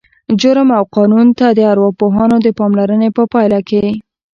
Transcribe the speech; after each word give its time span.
جرم 0.41 0.69
او 0.77 0.83
قانون 0.95 1.27
ته 1.39 1.47
د 1.57 1.59
ارواپوهانو 1.71 2.35
د 2.45 2.47
پاملرنې 2.59 3.09
په 3.17 3.23
پایله 3.33 3.59
کې 3.69 3.85